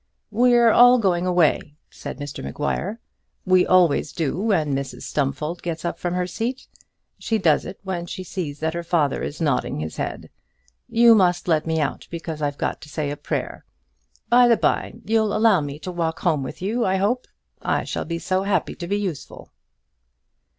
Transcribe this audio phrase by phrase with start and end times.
[0.31, 2.99] "We are all going away," said Mr Maguire.
[3.45, 6.65] "We always do when Mrs Stumfold gets up from her seat.
[7.19, 10.31] She does it when she sees that her father is nodding his head.
[10.89, 13.63] You must let me out, because I've got to say a prayer.
[14.27, 17.27] By the bye, you'll allow me to walk home with you, I hope.
[17.61, 19.51] I shall be so happy to be useful."